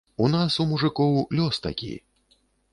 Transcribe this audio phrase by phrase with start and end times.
[0.27, 1.93] У нас, у мужыкоў, лёс такі.